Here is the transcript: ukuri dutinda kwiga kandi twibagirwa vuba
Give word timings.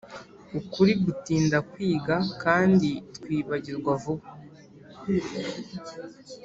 ukuri 0.59 0.91
dutinda 1.05 1.57
kwiga 1.71 2.15
kandi 2.43 2.89
twibagirwa 3.15 3.91
vuba 4.01 4.25